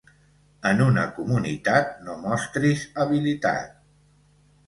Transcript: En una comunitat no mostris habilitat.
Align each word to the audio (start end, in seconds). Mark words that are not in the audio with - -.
En 0.69 0.79
una 0.85 1.01
comunitat 1.17 1.91
no 2.07 2.15
mostris 2.23 2.85
habilitat. 3.05 3.77